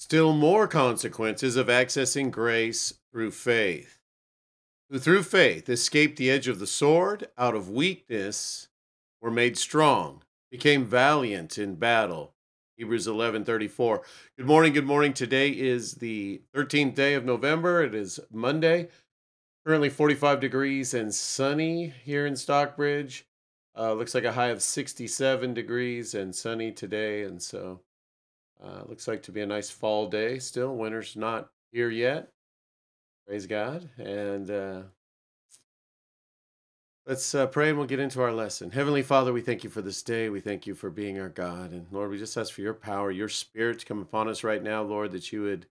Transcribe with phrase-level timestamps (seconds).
[0.00, 3.98] Still more consequences of accessing grace through faith.
[4.88, 8.68] Who through faith escaped the edge of the sword, out of weakness
[9.20, 10.22] were made strong,
[10.52, 12.32] became valiant in battle.
[12.76, 14.04] Hebrews 11:34.
[14.36, 15.12] Good morning, good morning.
[15.12, 17.82] Today is the 13th day of November.
[17.82, 18.90] It is Monday.
[19.66, 23.26] Currently 45 degrees and sunny here in Stockbridge.
[23.76, 27.80] Uh, looks like a high of 67 degrees and sunny today, and so
[28.62, 30.74] uh, looks like to be a nice fall day still.
[30.74, 32.32] Winter's not here yet.
[33.26, 33.88] Praise God.
[33.98, 34.82] And uh,
[37.06, 38.70] let's uh, pray and we'll get into our lesson.
[38.70, 40.28] Heavenly Father, we thank you for this day.
[40.28, 41.72] We thank you for being our God.
[41.72, 44.62] And Lord, we just ask for your power, your spirit to come upon us right
[44.62, 45.66] now, Lord, that you would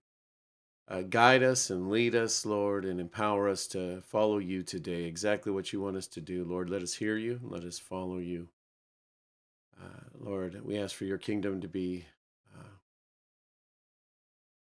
[0.88, 5.04] uh, guide us and lead us, Lord, and empower us to follow you today.
[5.04, 6.70] Exactly what you want us to do, Lord.
[6.70, 7.40] Let us hear you.
[7.42, 8.48] Let us follow you.
[9.78, 12.06] Uh, Lord, we ask for your kingdom to be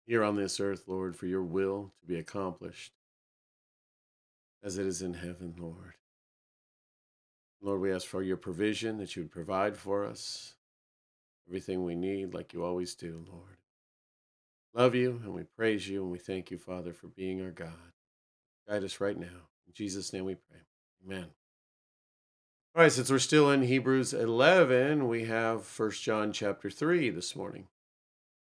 [0.09, 2.93] here on this earth, Lord, for your will to be accomplished
[4.63, 5.93] as it is in heaven, Lord.
[7.61, 10.55] Lord, we ask for your provision that you would provide for us
[11.47, 13.57] everything we need, like you always do, Lord.
[14.73, 17.93] Love you and we praise you and we thank you, Father, for being our God.
[18.67, 19.27] Guide us right now.
[19.67, 20.61] In Jesus' name we pray.
[21.05, 21.27] Amen.
[22.75, 27.35] All right, since we're still in Hebrews 11, we have First John chapter 3 this
[27.35, 27.67] morning.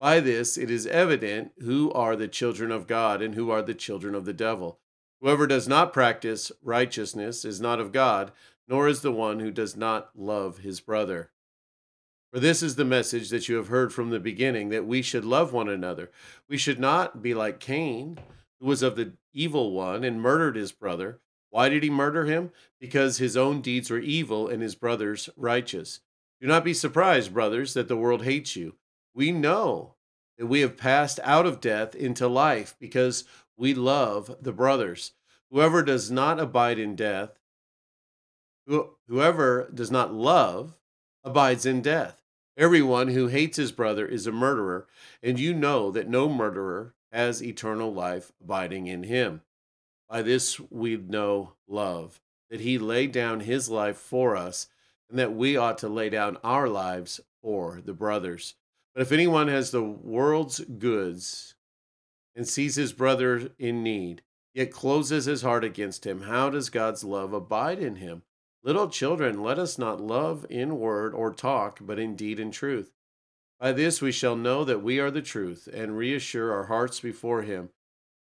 [0.00, 3.74] By this it is evident who are the children of God and who are the
[3.74, 4.80] children of the devil.
[5.20, 8.32] Whoever does not practice righteousness is not of God,
[8.66, 11.32] nor is the one who does not love his brother.
[12.32, 15.24] For this is the message that you have heard from the beginning that we should
[15.24, 16.10] love one another.
[16.48, 18.18] We should not be like Cain,
[18.58, 21.20] who was of the evil one and murdered his brother.
[21.50, 22.52] Why did he murder him?
[22.80, 26.00] Because his own deeds were evil and his brother's righteous.
[26.40, 28.76] Do not be surprised, brothers, that the world hates you
[29.14, 29.94] we know
[30.38, 33.24] that we have passed out of death into life because
[33.56, 35.12] we love the brothers.
[35.50, 37.38] Whoever does not abide in death,
[39.08, 40.74] whoever does not love,
[41.24, 42.22] abides in death.
[42.56, 44.86] Everyone who hates his brother is a murderer,
[45.22, 49.42] and you know that no murderer has eternal life abiding in him.
[50.08, 52.20] By this we know love,
[52.50, 54.68] that he laid down his life for us,
[55.08, 58.54] and that we ought to lay down our lives for the brothers.
[58.94, 61.54] But if anyone has the world's goods
[62.34, 67.04] and sees his brother in need, yet closes his heart against him, how does God's
[67.04, 68.22] love abide in him?
[68.62, 72.92] Little children, let us not love in word or talk, but in deed and truth.
[73.58, 77.42] By this we shall know that we are the truth, and reassure our hearts before
[77.42, 77.70] him.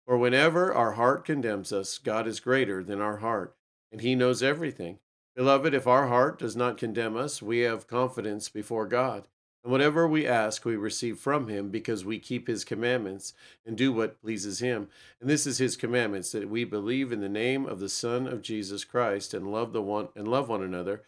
[0.04, 3.56] For whenever our heart condemns us, God is greater than our heart,
[3.92, 4.98] and he knows everything.
[5.36, 9.28] Beloved, if our heart does not condemn us, we have confidence before God.
[9.62, 13.34] Whatever we ask, we receive from him because we keep his commandments
[13.66, 14.88] and do what pleases him.
[15.20, 18.40] And this is his commandments that we believe in the name of the Son of
[18.40, 21.02] Jesus Christ and love the one and love one another,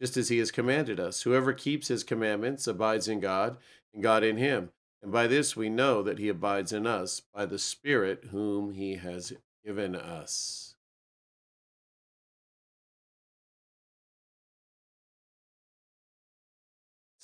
[0.00, 1.22] just as he has commanded us.
[1.22, 3.56] Whoever keeps his commandments abides in God,
[3.92, 4.70] and God in him.
[5.02, 8.94] And by this we know that he abides in us by the Spirit whom he
[8.96, 9.32] has
[9.64, 10.65] given us.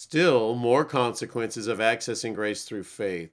[0.05, 3.31] Still, more consequences of accessing grace through faith.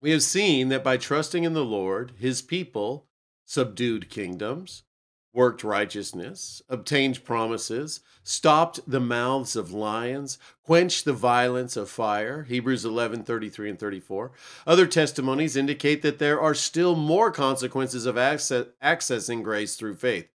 [0.00, 3.08] We have seen that by trusting in the Lord, his people
[3.44, 4.84] subdued kingdoms,
[5.32, 12.44] worked righteousness, obtained promises, stopped the mouths of lions, quenched the violence of fire.
[12.44, 14.30] Hebrews 11 33 and 34.
[14.64, 20.28] Other testimonies indicate that there are still more consequences of access, accessing grace through faith.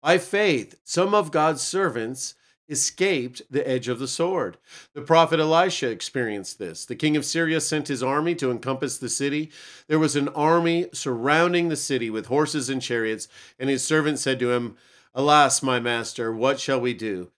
[0.00, 2.36] By faith, some of God's servants
[2.68, 4.58] escaped the edge of the sword.
[4.94, 6.84] The prophet Elisha experienced this.
[6.84, 9.50] The king of Syria sent his army to encompass the city.
[9.88, 13.28] There was an army surrounding the city with horses and chariots,
[13.58, 14.76] and his servant said to him,
[15.14, 17.30] Alas, my master, what shall we do?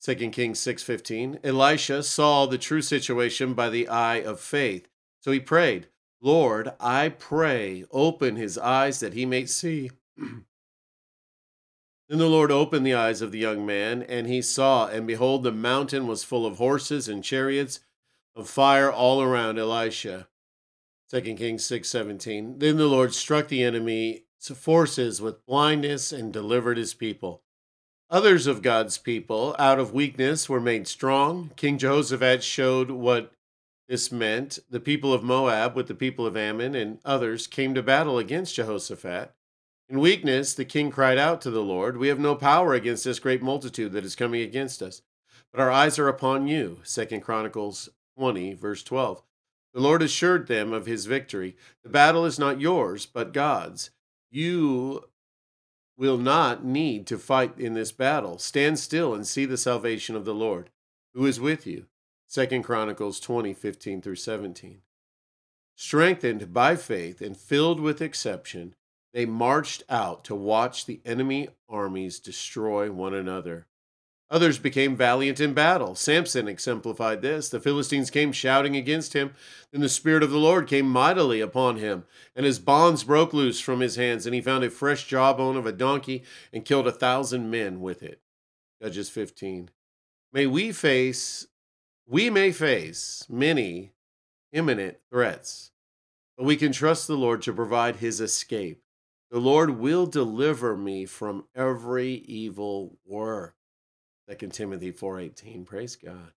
[0.00, 1.40] 2 Kings 6:15.
[1.42, 4.88] Elisha saw the true situation by the eye of faith.
[5.20, 5.88] So he prayed,
[6.20, 9.90] "Lord, I pray, open his eyes that he may see."
[12.08, 15.42] Then the Lord opened the eyes of the young man, and he saw, and behold,
[15.42, 17.80] the mountain was full of horses and chariots
[18.34, 20.28] of fire all around Elisha.
[21.10, 22.60] 2 Kings 6:17.
[22.60, 27.42] Then the Lord struck the enemy's forces with blindness and delivered his people.
[28.10, 31.50] Others of God's people, out of weakness, were made strong.
[31.56, 33.32] King Jehoshaphat showed what
[33.86, 34.58] this meant.
[34.70, 38.54] The people of Moab with the people of Ammon and others came to battle against
[38.54, 39.34] Jehoshaphat.
[39.88, 43.18] In weakness, the king cried out to the Lord, We have no power against this
[43.18, 45.00] great multitude that is coming against us,
[45.50, 46.80] but our eyes are upon you.
[46.84, 47.88] 2 Chronicles
[48.18, 49.22] 20, verse 12.
[49.72, 51.56] The Lord assured them of his victory.
[51.82, 53.90] The battle is not yours, but God's.
[54.30, 55.04] You
[55.96, 58.38] will not need to fight in this battle.
[58.38, 60.70] Stand still and see the salvation of the Lord,
[61.14, 61.86] who is with you.
[62.30, 64.82] 2 Chronicles 20, 15 through 17.
[65.76, 68.74] Strengthened by faith and filled with exception,
[69.18, 73.66] they marched out to watch the enemy armies destroy one another.
[74.30, 75.96] Others became valiant in battle.
[75.96, 77.48] Samson exemplified this.
[77.48, 79.34] The Philistines came shouting against him.
[79.72, 82.04] Then the Spirit of the Lord came mightily upon him,
[82.36, 85.66] and his bonds broke loose from his hands, and he found a fresh jawbone of
[85.66, 86.22] a donkey
[86.52, 88.20] and killed a thousand men with it.
[88.80, 89.70] Judges 15.
[90.32, 91.48] May we face,
[92.06, 93.90] we may face many
[94.52, 95.72] imminent threats,
[96.36, 98.80] but we can trust the Lord to provide his escape.
[99.30, 103.56] The Lord will deliver me from every evil work.
[104.26, 105.64] 2 Timothy 4:18.
[105.64, 106.32] Praise God.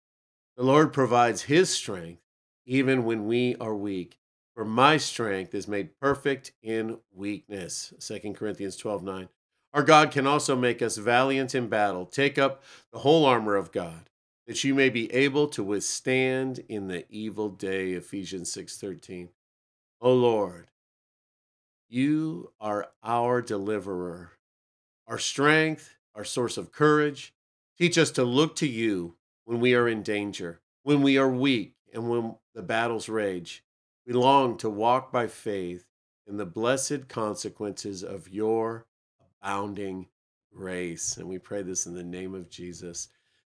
[0.57, 2.21] The Lord provides his strength
[2.65, 4.17] even when we are weak.
[4.53, 7.93] For my strength is made perfect in weakness.
[7.99, 9.29] 2 Corinthians 12:9.
[9.73, 12.05] Our God can also make us valiant in battle.
[12.05, 12.61] Take up
[12.91, 14.09] the whole armor of God,
[14.47, 17.93] that you may be able to withstand in the evil day.
[17.93, 19.29] Ephesians 6:13.
[20.01, 20.70] O Lord,
[21.91, 24.31] you are our deliverer,
[25.07, 27.33] our strength, our source of courage.
[27.77, 31.73] Teach us to look to you when we are in danger, when we are weak,
[31.93, 33.63] and when the battles rage.
[34.07, 35.85] We long to walk by faith
[36.27, 38.85] in the blessed consequences of your
[39.41, 40.07] abounding
[40.55, 41.17] grace.
[41.17, 43.09] And we pray this in the name of Jesus.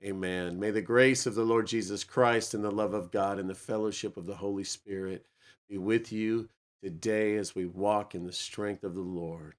[0.04, 0.60] Amen.
[0.60, 3.56] May the grace of the Lord Jesus Christ and the love of God and the
[3.56, 5.28] fellowship of the Holy Spirit
[5.70, 6.50] be with you
[6.84, 9.56] today as we walk in the strength of the Lord.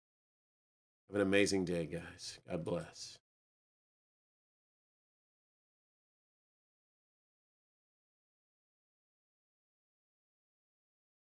[1.09, 2.39] Have an amazing day, guys.
[2.49, 3.19] God bless.